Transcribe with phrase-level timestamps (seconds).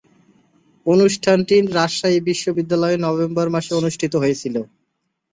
[0.85, 4.61] অনুষ্ঠানটি রাজশাহী বিশ্বনিদ্যালয়ে নভেম্বর মাসে অনুষ্ঠিত হয়েছিলো।